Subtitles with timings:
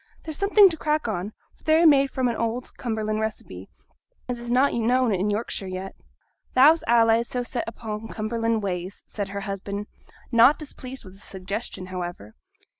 [0.23, 3.69] They're something to crack on, for they are made fra' an old Cumberland receipt,
[4.27, 5.95] as is not known i' Yorkshire yet.'
[6.55, 9.85] 'Thou's allays so set upo' Cumberland ways!' said her husband,
[10.31, 12.33] not displeased with the suggestion, however.